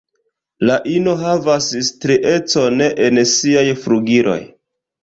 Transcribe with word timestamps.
La 0.69 0.77
ino 0.93 1.13
havas 1.19 1.69
striecon 1.91 2.83
en 2.89 3.25
siaj 3.35 3.65
flugiloj. 3.85 4.41